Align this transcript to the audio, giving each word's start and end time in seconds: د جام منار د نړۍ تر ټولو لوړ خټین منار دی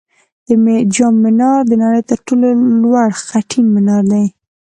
د 0.47 0.49
جام 0.95 1.15
منار 1.23 1.61
د 1.67 1.71
نړۍ 1.83 2.01
تر 2.09 2.19
ټولو 2.27 2.47
لوړ 2.81 3.09
خټین 3.27 3.65
منار 3.75 4.03
دی 4.11 4.25